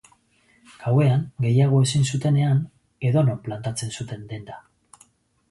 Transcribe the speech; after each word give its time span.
Gauean, 0.85 1.21
gehiago 1.45 1.81
ezin 1.87 2.07
zutenean, 2.15 2.65
edonon 3.11 3.45
plantatzen 3.45 3.95
zuten 4.01 4.27
denda. 4.35 4.59